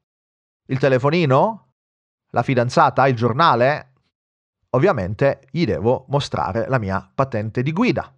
Il 0.67 0.79
telefonino? 0.79 1.73
La 2.31 2.45
fidanzata? 2.45 3.09
Il 3.09 3.17
giornale? 3.17 3.95
Ovviamente 4.71 5.49
gli 5.51 5.65
devo 5.65 6.05
mostrare 6.09 6.69
la 6.69 6.79
mia 6.79 7.11
patente 7.13 7.63
di 7.63 7.73
guida. 7.73 8.16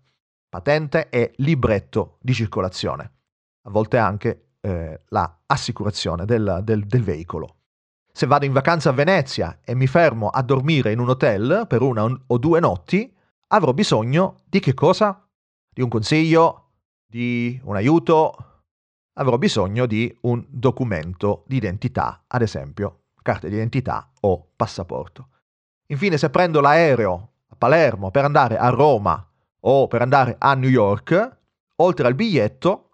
Patente 0.49 1.09
e 1.11 1.33
libretto 1.37 2.19
di 2.21 2.33
circolazione. 2.33 3.12
A 3.62 3.71
volte 3.71 3.99
anche 3.99 4.52
eh, 4.61 5.02
la 5.09 5.40
assicurazione 5.47 6.25
del, 6.25 6.61
del, 6.62 6.87
del 6.87 7.02
veicolo. 7.02 7.57
Se 8.12 8.26
vado 8.26 8.45
in 8.45 8.52
vacanza 8.52 8.90
a 8.90 8.95
Venezia 8.95 9.61
e 9.64 9.75
mi 9.75 9.87
fermo 9.87 10.28
a 10.28 10.43
dormire 10.43 10.93
in 10.93 10.99
un 10.99 11.11
hotel 11.11 11.67
per 11.69 11.83
una 11.83 12.05
o 12.05 12.38
due 12.38 12.61
notti, 12.61 13.14
avrò 13.49 13.73
bisogno 13.73 14.37
di 14.47 14.61
che 14.61 14.75
cosa? 14.75 15.28
Di 15.71 15.83
un 15.83 15.88
consiglio? 15.88 16.69
di 17.09 17.59
un 17.64 17.75
aiuto, 17.75 18.37
avrò 19.14 19.38
bisogno 19.38 19.87
di 19.87 20.14
un 20.23 20.45
documento 20.47 21.45
di 21.47 21.57
identità, 21.57 22.25
ad 22.26 22.43
esempio 22.43 23.05
carta 23.23 23.49
d'identità 23.49 24.11
o 24.21 24.52
passaporto. 24.55 25.28
Infine, 25.87 26.19
se 26.19 26.31
prendo 26.31 26.61
l'aereo 26.61 27.33
a 27.49 27.57
Palermo 27.57 28.11
per 28.11 28.25
andare 28.25 28.57
a 28.57 28.69
Roma 28.69 29.26
o 29.61 29.87
per 29.87 30.03
andare 30.03 30.37
a 30.38 30.55
New 30.55 30.71
York, 30.71 31.37
oltre 31.77 32.07
al 32.07 32.15
biglietto, 32.15 32.91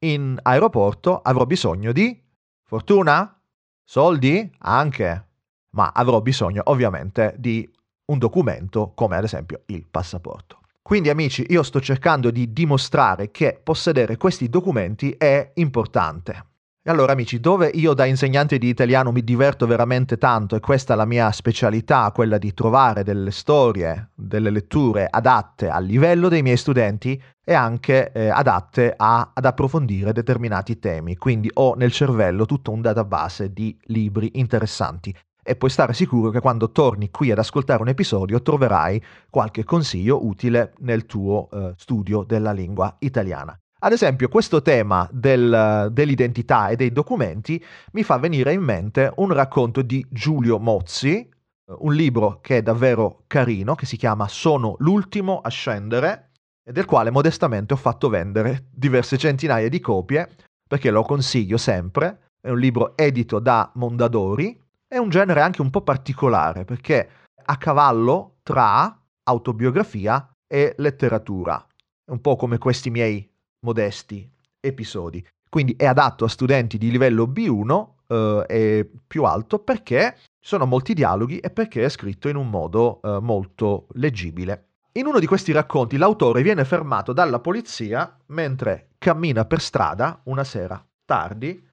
in 0.00 0.38
aeroporto 0.42 1.20
avrò 1.20 1.44
bisogno 1.46 1.92
di 1.92 2.20
fortuna, 2.62 3.40
soldi, 3.84 4.50
anche, 4.58 5.28
ma 5.70 5.92
avrò 5.94 6.20
bisogno 6.20 6.62
ovviamente 6.66 7.34
di 7.38 7.70
un 8.06 8.18
documento 8.18 8.92
come 8.94 9.16
ad 9.16 9.24
esempio 9.24 9.62
il 9.66 9.86
passaporto. 9.88 10.60
Quindi 10.82 11.10
amici, 11.10 11.46
io 11.48 11.62
sto 11.62 11.80
cercando 11.80 12.30
di 12.30 12.52
dimostrare 12.52 13.30
che 13.30 13.60
possedere 13.62 14.16
questi 14.16 14.48
documenti 14.48 15.12
è 15.12 15.52
importante. 15.54 16.51
E 16.84 16.90
allora 16.90 17.12
amici, 17.12 17.38
dove 17.38 17.70
io 17.72 17.94
da 17.94 18.06
insegnante 18.06 18.58
di 18.58 18.66
italiano 18.66 19.12
mi 19.12 19.22
diverto 19.22 19.68
veramente 19.68 20.18
tanto 20.18 20.56
e 20.56 20.60
questa 20.60 20.94
è 20.94 20.96
la 20.96 21.04
mia 21.04 21.30
specialità, 21.30 22.10
quella 22.12 22.38
di 22.38 22.52
trovare 22.54 23.04
delle 23.04 23.30
storie, 23.30 24.10
delle 24.16 24.50
letture 24.50 25.06
adatte 25.08 25.68
al 25.68 25.84
livello 25.84 26.28
dei 26.28 26.42
miei 26.42 26.56
studenti 26.56 27.22
e 27.44 27.54
anche 27.54 28.10
eh, 28.10 28.30
adatte 28.30 28.92
a, 28.96 29.30
ad 29.32 29.44
approfondire 29.44 30.12
determinati 30.12 30.80
temi. 30.80 31.16
Quindi 31.16 31.48
ho 31.54 31.74
nel 31.76 31.92
cervello 31.92 32.46
tutto 32.46 32.72
un 32.72 32.80
database 32.80 33.52
di 33.52 33.78
libri 33.84 34.32
interessanti 34.34 35.14
e 35.40 35.54
puoi 35.54 35.70
stare 35.70 35.92
sicuro 35.92 36.30
che 36.30 36.40
quando 36.40 36.72
torni 36.72 37.10
qui 37.10 37.30
ad 37.30 37.38
ascoltare 37.38 37.82
un 37.82 37.90
episodio 37.90 38.42
troverai 38.42 39.00
qualche 39.30 39.62
consiglio 39.62 40.26
utile 40.26 40.72
nel 40.78 41.06
tuo 41.06 41.46
uh, 41.48 41.74
studio 41.76 42.24
della 42.24 42.50
lingua 42.50 42.96
italiana. 42.98 43.56
Ad 43.84 43.90
esempio, 43.90 44.28
questo 44.28 44.62
tema 44.62 45.08
del, 45.10 45.88
dell'identità 45.90 46.68
e 46.68 46.76
dei 46.76 46.92
documenti 46.92 47.62
mi 47.92 48.04
fa 48.04 48.16
venire 48.16 48.52
in 48.52 48.62
mente 48.62 49.12
un 49.16 49.32
racconto 49.32 49.82
di 49.82 50.06
Giulio 50.08 50.60
Mozzi, 50.60 51.16
eh, 51.16 51.28
un 51.66 51.92
libro 51.92 52.38
che 52.40 52.58
è 52.58 52.62
davvero 52.62 53.24
carino, 53.26 53.74
che 53.74 53.86
si 53.86 53.96
chiama 53.96 54.28
Sono 54.28 54.76
l'ultimo 54.78 55.40
a 55.40 55.48
scendere, 55.48 56.30
e 56.64 56.70
del 56.70 56.84
quale 56.84 57.10
modestamente 57.10 57.74
ho 57.74 57.76
fatto 57.76 58.08
vendere 58.08 58.68
diverse 58.70 59.18
centinaia 59.18 59.68
di 59.68 59.80
copie, 59.80 60.28
perché 60.68 60.92
lo 60.92 61.02
consiglio 61.02 61.56
sempre. 61.56 62.30
È 62.40 62.50
un 62.50 62.60
libro 62.60 62.96
edito 62.96 63.40
da 63.40 63.68
Mondadori 63.74 64.62
è 64.92 64.98
un 64.98 65.08
genere 65.08 65.40
anche 65.40 65.62
un 65.62 65.70
po' 65.70 65.80
particolare 65.80 66.66
perché 66.66 67.08
a 67.46 67.56
cavallo 67.56 68.40
tra 68.42 68.94
autobiografia 69.22 70.30
e 70.46 70.74
letteratura, 70.76 71.66
è 72.04 72.10
un 72.10 72.20
po' 72.20 72.36
come 72.36 72.58
questi 72.58 72.90
miei 72.90 73.31
modesti 73.62 74.28
episodi. 74.60 75.26
Quindi 75.48 75.74
è 75.76 75.86
adatto 75.86 76.24
a 76.24 76.28
studenti 76.28 76.78
di 76.78 76.90
livello 76.90 77.26
B1 77.26 77.88
eh, 78.06 78.44
e 78.48 78.90
più 79.06 79.24
alto 79.24 79.58
perché 79.58 80.16
sono 80.40 80.66
molti 80.66 80.94
dialoghi 80.94 81.38
e 81.38 81.50
perché 81.50 81.84
è 81.84 81.88
scritto 81.88 82.28
in 82.28 82.36
un 82.36 82.48
modo 82.48 83.00
eh, 83.02 83.18
molto 83.20 83.86
leggibile. 83.92 84.68
In 84.92 85.06
uno 85.06 85.18
di 85.18 85.26
questi 85.26 85.52
racconti 85.52 85.96
l'autore 85.96 86.42
viene 86.42 86.64
fermato 86.64 87.12
dalla 87.12 87.40
polizia 87.40 88.14
mentre 88.26 88.90
cammina 88.98 89.44
per 89.44 89.60
strada 89.60 90.20
una 90.24 90.44
sera 90.44 90.84
tardi 91.04 91.70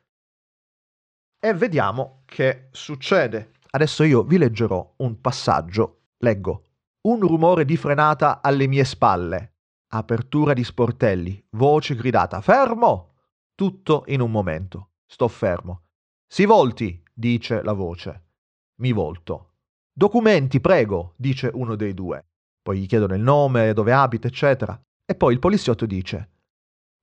e 1.41 1.53
vediamo 1.53 2.21
che 2.25 2.67
succede. 2.71 3.51
Adesso 3.71 4.03
io 4.03 4.23
vi 4.23 4.37
leggerò 4.37 4.93
un 4.97 5.21
passaggio. 5.21 6.01
Leggo. 6.17 6.63
Un 7.07 7.21
rumore 7.21 7.63
di 7.63 7.77
frenata 7.77 8.41
alle 8.41 8.67
mie 8.67 8.83
spalle. 8.83 9.53
Apertura 9.91 10.53
di 10.53 10.63
sportelli. 10.63 11.43
Voce 11.53 11.95
gridata. 11.95 12.41
Fermo! 12.41 13.15
Tutto 13.55 14.03
in 14.05 14.21
un 14.21 14.29
momento. 14.29 14.91
Sto 15.07 15.27
fermo. 15.27 15.85
Si 16.27 16.45
volti, 16.45 17.01
dice 17.11 17.63
la 17.63 17.73
voce. 17.73 18.25
Mi 18.81 18.91
volto. 18.91 19.53
Documenti, 19.91 20.59
prego, 20.59 21.15
dice 21.17 21.49
uno 21.51 21.75
dei 21.75 21.95
due. 21.95 22.23
Poi 22.61 22.81
gli 22.81 22.85
chiedono 22.85 23.15
il 23.15 23.21
nome, 23.21 23.73
dove 23.73 23.91
abita, 23.91 24.27
eccetera. 24.27 24.79
E 25.03 25.15
poi 25.15 25.33
il 25.33 25.39
poliziotto 25.39 25.87
dice: 25.87 26.29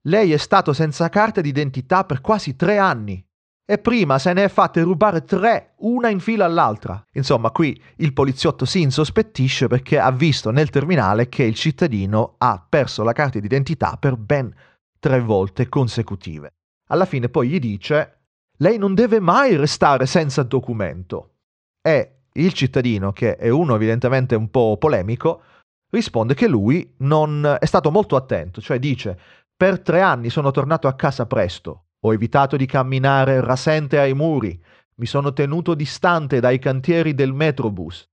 Lei 0.03 0.31
è 0.31 0.37
stato 0.37 0.73
senza 0.73 1.09
carta 1.09 1.41
d'identità 1.41 2.05
per 2.05 2.21
quasi 2.21 2.55
tre 2.55 2.79
anni 2.79 3.26
e 3.69 3.79
prima 3.79 4.21
se 4.21 4.33
ne 4.33 4.45
è 4.45 4.49
fatte 4.49 4.81
rubare 4.83 5.25
tre, 5.25 5.75
una 5.79 6.09
in 6.09 6.21
fila 6.21 6.45
all'altra. 6.45 7.05
Insomma, 7.15 7.51
qui 7.51 7.79
il 7.97 8.13
poliziotto 8.13 8.65
si 8.65 8.81
insospettisce 8.81 9.67
perché 9.67 9.99
ha 9.99 10.13
visto 10.13 10.51
nel 10.51 10.71
terminale 10.71 11.29
che 11.29 11.43
il 11.43 11.57
cittadino 11.57 12.37
ha 12.39 12.65
perso 12.67 13.03
la 13.03 13.13
carta 13.13 13.41
d'identità 13.41 13.97
per 13.99 14.17
ben 14.17 14.55
tre 15.01 15.21
volte 15.21 15.69
consecutive. 15.69 16.55
Alla 16.89 17.07
fine 17.07 17.29
poi 17.29 17.49
gli 17.49 17.59
dice, 17.59 18.21
lei 18.59 18.79
non 18.79 18.95
deve 18.95 19.19
mai 19.19 19.57
restare 19.57 20.07
senza 20.07 20.45
documento. 20.45 21.35
E 21.83 22.13
il 22.35 22.53
cittadino, 22.53 23.13
che 23.13 23.35
è 23.35 23.49
uno 23.49 23.75
evidentemente 23.75 24.37
un 24.37 24.49
po' 24.49 24.77
polemico, 24.79 25.43
risponde 25.91 26.35
che 26.35 26.47
lui 26.47 26.95
non 26.99 27.57
è 27.59 27.67
stato 27.67 27.91
molto 27.91 28.15
attento, 28.15 28.61
cioè 28.61 28.79
dice, 28.79 29.19
per 29.57 29.81
tre 29.81 30.03
anni 30.03 30.31
sono 30.31 30.53
tornato 30.53 30.87
a 30.87 30.95
casa 30.95 31.27
presto, 31.27 31.86
ho 32.07 32.13
evitato 32.13 32.57
di 32.57 32.67
camminare 32.67 33.41
rasente 33.41 33.99
ai 33.99 34.15
muri. 34.15 34.59
Mi 34.99 35.07
sono 35.07 35.33
tenuto 35.33 35.75
distante 35.75 36.39
dai 36.39 36.59
cantieri 36.59 37.15
del 37.15 37.33
Metrobus. 37.33 38.09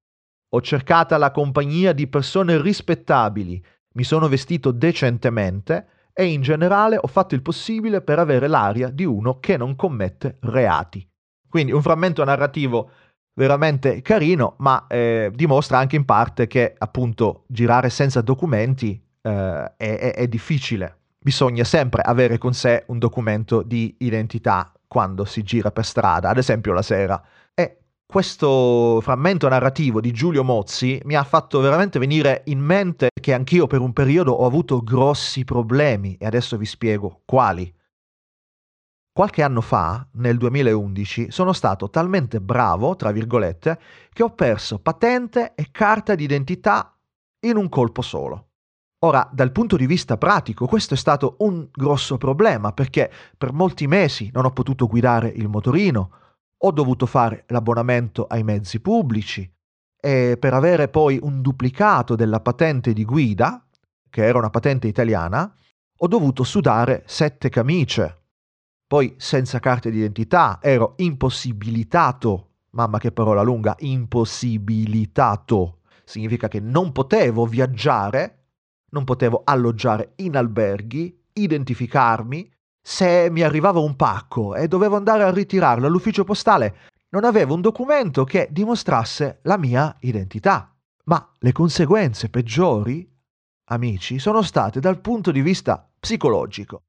Ho 0.49 0.61
cercata 0.61 1.17
la 1.17 1.31
compagnia 1.31 1.93
di 1.93 2.07
persone 2.07 2.59
rispettabili. 2.59 3.63
Mi 3.93 4.03
sono 4.03 4.27
vestito 4.27 4.71
decentemente 4.71 5.87
e 6.11 6.25
in 6.25 6.41
generale 6.41 6.97
ho 6.99 7.07
fatto 7.07 7.35
il 7.35 7.41
possibile 7.43 8.01
per 8.01 8.19
avere 8.19 8.47
l'aria 8.47 8.89
di 8.89 9.05
uno 9.05 9.39
che 9.39 9.57
non 9.57 9.75
commette 9.75 10.37
reati. 10.41 11.07
Quindi 11.47 11.71
un 11.71 11.81
frammento 11.81 12.23
narrativo 12.23 12.89
veramente 13.35 14.01
carino, 14.01 14.55
ma 14.59 14.85
eh, 14.87 15.31
dimostra 15.33 15.77
anche 15.77 15.95
in 15.95 16.05
parte 16.05 16.47
che 16.47 16.73
appunto 16.75 17.45
girare 17.47 17.89
senza 17.89 18.21
documenti 18.21 18.99
eh, 19.21 19.73
è, 19.77 19.97
è, 19.97 20.13
è 20.13 20.27
difficile. 20.27 21.02
Bisogna 21.23 21.63
sempre 21.63 22.01
avere 22.01 22.37
con 22.37 22.53
sé 22.53 22.83
un 22.87 22.99
documento 22.99 23.61
di 23.61 23.95
identità 23.99 24.73
quando 24.85 25.23
si 25.23 25.41
gira 25.41 25.71
per 25.71 25.85
strada, 25.85 26.27
ad 26.27 26.37
esempio 26.37 26.73
la 26.73 26.81
sera. 26.81 27.23
E 27.53 27.77
questo 28.05 28.99
frammento 28.99 29.47
narrativo 29.47 30.01
di 30.01 30.11
Giulio 30.11 30.43
Mozzi 30.43 30.99
mi 31.05 31.15
ha 31.15 31.23
fatto 31.23 31.61
veramente 31.61 31.97
venire 31.97 32.41
in 32.47 32.59
mente 32.59 33.07
che 33.21 33.33
anch'io 33.33 33.67
per 33.67 33.79
un 33.79 33.93
periodo 33.93 34.33
ho 34.33 34.45
avuto 34.45 34.81
grossi 34.81 35.45
problemi 35.45 36.17
e 36.17 36.25
adesso 36.25 36.57
vi 36.57 36.65
spiego 36.65 37.21
quali. 37.23 37.73
Qualche 39.13 39.43
anno 39.43 39.61
fa, 39.61 40.05
nel 40.15 40.37
2011, 40.37 41.31
sono 41.31 41.53
stato 41.53 41.89
talmente 41.89 42.41
bravo, 42.41 42.97
tra 42.97 43.11
virgolette, 43.11 43.79
che 44.11 44.23
ho 44.23 44.31
perso 44.31 44.79
patente 44.79 45.53
e 45.55 45.69
carta 45.71 46.15
d'identità 46.15 46.93
in 47.45 47.55
un 47.55 47.69
colpo 47.69 48.01
solo. 48.01 48.47
Ora, 49.03 49.29
dal 49.33 49.51
punto 49.51 49.75
di 49.75 49.85
vista 49.85 50.17
pratico, 50.17 50.65
questo 50.65 50.93
è 50.93 50.97
stato 50.97 51.35
un 51.39 51.67
grosso 51.73 52.17
problema 52.17 52.71
perché 52.71 53.11
per 53.37 53.51
molti 53.51 53.85
mesi 53.85 54.29
non 54.31 54.45
ho 54.45 54.51
potuto 54.51 54.87
guidare 54.87 55.27
il 55.27 55.49
motorino, 55.49 56.11
ho 56.57 56.71
dovuto 56.71 57.05
fare 57.05 57.43
l'abbonamento 57.47 58.25
ai 58.27 58.43
mezzi 58.43 58.79
pubblici 58.79 59.51
e 59.99 60.37
per 60.39 60.53
avere 60.53 60.87
poi 60.87 61.19
un 61.21 61.41
duplicato 61.41 62.15
della 62.15 62.39
patente 62.39 62.93
di 62.93 63.03
guida, 63.03 63.67
che 64.09 64.23
era 64.23 64.37
una 64.37 64.49
patente 64.49 64.87
italiana, 64.87 65.53
ho 65.97 66.07
dovuto 66.07 66.43
sudare 66.43 67.03
sette 67.05 67.49
camicie. 67.49 68.21
Poi 68.87 69.15
senza 69.17 69.59
carte 69.59 69.91
d'identità 69.91 70.59
ero 70.61 70.93
impossibilitato, 70.97 72.51
mamma 72.69 72.99
che 72.99 73.11
parola 73.11 73.41
lunga, 73.41 73.75
impossibilitato. 73.79 75.79
Significa 76.05 76.47
che 76.47 76.61
non 76.61 76.93
potevo 76.93 77.45
viaggiare 77.45 78.42
non 78.93 79.03
potevo 79.03 79.41
alloggiare 79.43 80.13
in 80.17 80.37
alberghi, 80.37 81.21
identificarmi. 81.33 82.49
Se 82.81 83.27
mi 83.29 83.41
arrivava 83.41 83.79
un 83.79 83.95
pacco 83.95 84.55
e 84.55 84.67
dovevo 84.67 84.95
andare 84.95 85.23
a 85.23 85.31
ritirarlo 85.31 85.87
all'ufficio 85.87 86.23
postale, 86.23 86.75
non 87.09 87.25
avevo 87.25 87.53
un 87.53 87.61
documento 87.61 88.23
che 88.23 88.47
dimostrasse 88.51 89.39
la 89.43 89.57
mia 89.57 89.95
identità. 90.01 90.73
Ma 91.05 91.31
le 91.39 91.51
conseguenze 91.51 92.29
peggiori, 92.29 93.09
amici, 93.69 94.19
sono 94.19 94.41
state 94.41 94.79
dal 94.79 94.99
punto 94.99 95.31
di 95.31 95.41
vista 95.41 95.89
psicologico. 95.99 96.83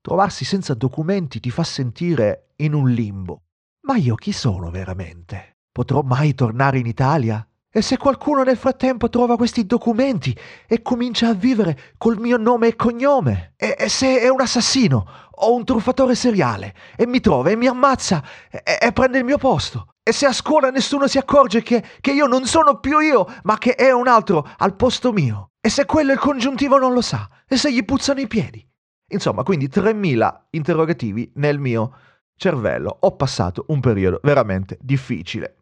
Trovarsi 0.00 0.44
senza 0.44 0.74
documenti 0.74 1.40
ti 1.40 1.50
fa 1.50 1.62
sentire 1.62 2.52
in 2.56 2.72
un 2.72 2.88
limbo. 2.90 3.42
Ma 3.82 3.96
io 3.96 4.14
chi 4.14 4.32
sono 4.32 4.70
veramente? 4.70 5.56
Potrò 5.70 6.02
mai 6.02 6.34
tornare 6.34 6.78
in 6.78 6.86
Italia? 6.86 7.46
E 7.72 7.82
se 7.82 7.98
qualcuno 7.98 8.42
nel 8.42 8.56
frattempo 8.56 9.08
trova 9.08 9.36
questi 9.36 9.64
documenti 9.64 10.36
e 10.66 10.82
comincia 10.82 11.28
a 11.28 11.34
vivere 11.34 11.94
col 11.98 12.18
mio 12.18 12.36
nome 12.36 12.66
e 12.66 12.74
cognome? 12.74 13.52
E, 13.56 13.76
e 13.78 13.88
se 13.88 14.18
è 14.18 14.28
un 14.28 14.40
assassino 14.40 15.06
o 15.30 15.54
un 15.54 15.64
truffatore 15.64 16.16
seriale 16.16 16.74
e 16.96 17.06
mi 17.06 17.20
trova 17.20 17.50
e 17.50 17.54
mi 17.54 17.68
ammazza 17.68 18.24
e, 18.50 18.76
e, 18.80 18.90
prende 18.90 19.18
il 19.18 19.24
mio 19.24 19.38
posto? 19.38 19.94
E 20.02 20.10
se 20.10 20.26
a 20.26 20.32
scuola 20.32 20.70
nessuno 20.70 21.06
si 21.06 21.16
accorge 21.18 21.62
che, 21.62 21.84
che 22.00 22.10
io 22.10 22.26
non 22.26 22.44
sono 22.44 22.80
più 22.80 22.98
io, 22.98 23.24
ma 23.44 23.56
che 23.56 23.76
è 23.76 23.92
un 23.92 24.08
altro 24.08 24.48
al 24.56 24.74
posto 24.74 25.12
mio? 25.12 25.50
E 25.60 25.68
se 25.68 25.84
quello 25.84 26.10
il 26.10 26.18
congiuntivo 26.18 26.76
non 26.76 26.92
lo 26.92 27.02
sa? 27.02 27.28
E 27.46 27.56
se 27.56 27.72
gli 27.72 27.84
puzzano 27.84 28.18
i 28.18 28.26
piedi? 28.26 28.68
Insomma, 29.12 29.44
quindi 29.44 29.68
3.000 29.68 30.40
interrogativi 30.50 31.30
nel 31.36 31.60
mio 31.60 31.94
cervello. 32.34 32.96
Ho 32.98 33.14
passato 33.14 33.66
un 33.68 33.78
periodo 33.78 34.18
veramente 34.24 34.76
difficile 34.80 35.54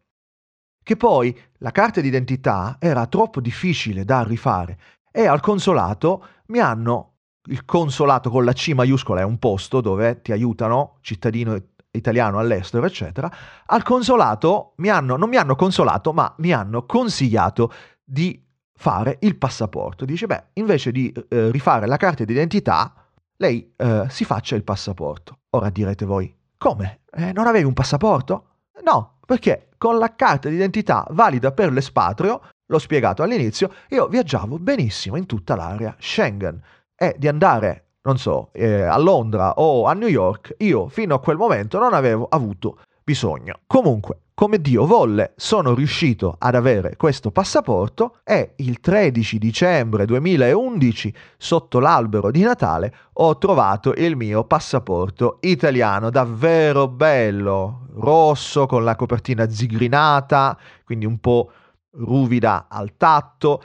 che 0.89 0.97
poi 0.97 1.39
la 1.59 1.71
carta 1.71 2.01
d'identità 2.01 2.79
era 2.79 3.07
troppo 3.09 3.43
difficile 3.43 4.07
da 4.07 4.23
rifare 4.23 4.79
e 5.13 5.27
al 5.27 5.41
consolato 5.41 6.25
mi 6.47 6.61
hanno, 6.61 7.17
il 7.51 7.67
consolato 7.67 8.31
con 8.31 8.43
la 8.43 8.55
C 8.55 8.73
maiuscola 8.73 9.21
è 9.21 9.23
un 9.23 9.39
posto 9.39 9.83
dove 9.83 10.23
ti 10.23 10.33
aiutano, 10.33 10.97
cittadino 11.03 11.63
italiano 11.91 12.39
all'estero, 12.39 12.87
eccetera, 12.87 13.31
al 13.67 13.83
consolato 13.83 14.73
mi 14.77 14.89
hanno, 14.89 15.17
non 15.17 15.29
mi 15.29 15.37
hanno 15.37 15.57
consolato, 15.57 16.15
ma 16.15 16.33
mi 16.39 16.55
hanno 16.55 16.87
consigliato 16.87 17.71
di 18.03 18.43
fare 18.73 19.19
il 19.21 19.37
passaporto. 19.37 20.07
Dice, 20.07 20.27
beh, 20.27 20.45
invece 20.55 20.91
di 20.91 21.13
eh, 21.29 21.51
rifare 21.51 21.87
la 21.87 21.99
carta 21.99 22.25
d'identità, 22.25 22.95
lei 23.37 23.75
eh, 23.77 24.07
si 24.09 24.25
faccia 24.25 24.57
il 24.57 24.65
passaporto. 24.65 25.41
Ora 25.51 25.69
direte 25.69 26.07
voi, 26.07 26.35
come? 26.57 27.01
Eh, 27.13 27.31
non 27.35 27.47
avevi 27.47 27.67
un 27.67 27.75
passaporto? 27.75 28.47
No, 28.83 29.19
perché 29.27 29.68
con 29.79 29.99
la 29.99 30.15
carta 30.15 30.49
d'identità 30.49 31.07
valida 31.11 31.53
per 31.53 31.73
l'espatrio, 31.73 32.43
l'ho 32.67 32.79
spiegato 32.79 33.23
all'inizio, 33.23 33.73
io 33.89 34.09
viaggiavo 34.09 34.59
benissimo 34.59 35.17
in 35.17 35.27
tutta 35.27 35.55
l'area 35.57 35.95
Schengen. 35.99 36.61
E 36.95 37.15
di 37.17 37.29
andare, 37.29 37.93
non 38.03 38.19
so, 38.19 38.51
eh, 38.53 38.83
a 38.83 38.99
Londra 38.99 39.55
o 39.55 39.87
a 39.87 39.95
New 39.95 40.09
York, 40.09 40.57
io 40.59 40.89
fino 40.89 41.15
a 41.15 41.21
quel 41.21 41.37
momento 41.37 41.79
non 41.79 41.95
avevo 41.95 42.27
avuto 42.29 42.81
bisogno. 43.09 43.61
Comunque, 43.67 44.25
come 44.35 44.61
Dio 44.61 44.85
volle, 44.85 45.33
sono 45.37 45.75
riuscito 45.75 46.37
ad 46.39 46.55
avere 46.55 46.95
questo 46.97 47.31
passaporto 47.31 48.19
e 48.23 48.53
il 48.57 48.81
13 48.81 49.39
dicembre 49.39 50.05
2011, 50.05 51.15
sotto 51.39 51.79
l'albero 51.79 52.31
di 52.31 52.43
Natale, 52.43 52.95
ho 53.15 53.39
trovato 53.39 53.95
il 53.95 54.15
mio 54.15 54.45
passaporto 54.45 55.39
italiano, 55.41 56.11
davvero 56.11 56.87
bello, 56.87 57.87
rosso 57.95 58.67
con 58.67 58.85
la 58.85 58.95
copertina 58.95 59.49
zigrinata, 59.49 60.59
quindi 60.85 61.07
un 61.07 61.19
po' 61.19 61.51
ruvida 61.93 62.67
al 62.69 62.95
tatto, 62.99 63.63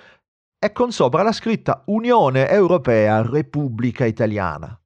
e 0.58 0.72
con 0.72 0.94
sopra 0.94 1.22
la 1.22 1.34
scritta 1.34 1.84
Unione 1.88 2.48
Europea 2.48 3.22
Repubblica 3.22 4.06
Italiana. 4.06 4.80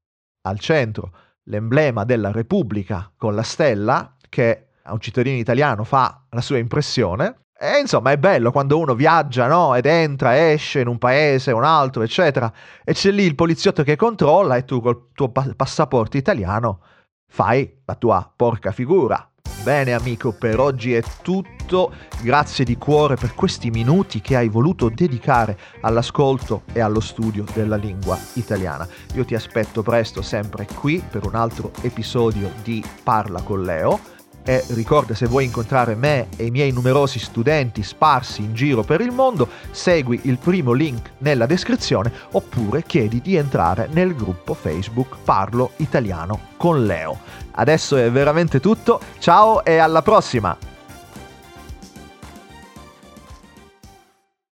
Al 0.48 0.58
centro 0.58 1.12
l'emblema 1.48 2.04
della 2.04 2.32
Repubblica 2.32 3.12
con 3.16 3.36
la 3.36 3.44
stella 3.44 4.17
che 4.30 4.68
a 4.84 4.94
un 4.94 5.00
cittadino 5.00 5.38
italiano 5.38 5.84
fa 5.84 6.24
la 6.30 6.42
sua 6.42 6.58
impressione. 6.58 7.40
E 7.60 7.80
insomma 7.80 8.12
è 8.12 8.18
bello 8.18 8.52
quando 8.52 8.78
uno 8.78 8.94
viaggia, 8.94 9.48
no? 9.48 9.74
Ed 9.74 9.88
entra, 9.88 10.52
esce 10.52 10.82
in 10.82 10.88
un 10.88 11.00
paese, 11.00 11.52
un 11.52 11.64
altro, 11.64 12.04
eccetera, 12.04 12.52
e 12.84 12.94
c'è 12.94 13.10
lì 13.10 13.24
il 13.24 13.34
poliziotto 13.34 13.84
che 13.84 13.96
controlla 13.96 14.56
e 14.58 14.64
tu 14.64 14.80
col 14.80 15.08
tuo 15.14 15.30
passaporto 15.32 16.18
italiano 16.18 16.82
fai 17.28 17.82
la 17.86 17.96
tua 17.96 18.32
porca 18.34 18.72
figura. 18.72 19.28
Bene 19.64 19.94
amico, 19.94 20.32
per 20.32 20.60
oggi 20.60 20.94
è 20.94 21.02
tutto. 21.22 21.92
Grazie 22.22 22.64
di 22.64 22.78
cuore 22.78 23.16
per 23.16 23.34
questi 23.34 23.70
minuti 23.70 24.22
che 24.22 24.38
hai 24.38 24.48
voluto 24.48 24.90
dedicare 24.90 25.58
all'ascolto 25.82 26.62
e 26.72 26.80
allo 26.80 27.02
studio 27.02 27.44
della 27.54 27.76
lingua 27.76 28.18
italiana. 28.34 28.88
Io 29.16 29.26
ti 29.26 29.36
aspetto 29.36 29.82
presto 29.82 30.22
sempre 30.22 30.68
qui 30.74 31.04
per 31.10 31.26
un 31.26 31.36
altro 31.36 31.72
episodio 31.82 32.52
di 32.64 32.82
Parla 33.04 33.42
con 33.42 33.64
Leo 33.64 34.16
e 34.48 34.64
ricorda 34.70 35.14
se 35.14 35.26
vuoi 35.26 35.44
incontrare 35.44 35.94
me 35.94 36.28
e 36.38 36.46
i 36.46 36.52
miei 36.52 36.72
numerosi 36.72 37.20
studenti 37.20 37.84
sparsi 37.84 38.42
in 38.42 38.54
giro 38.54 38.82
per 38.82 39.02
il 39.02 39.12
mondo, 39.12 39.50
segui 39.72 40.22
il 40.24 40.38
primo 40.38 40.72
link 40.72 41.12
nella 41.18 41.46
descrizione 41.46 42.10
oppure 42.32 42.84
chiedi 42.84 43.20
di 43.22 43.36
entrare 43.36 43.90
nel 43.92 44.16
gruppo 44.16 44.54
Facebook 44.54 45.18
Parlo 45.22 45.72
Italiano 45.78 46.40
con 46.56 46.86
Leo. 46.86 47.20
Adesso 47.52 47.98
è 47.98 48.10
veramente 48.10 48.62
tutto, 48.62 49.02
ciao 49.20 49.66
e 49.66 49.78
alla 49.78 50.02
prossima! 50.02 50.77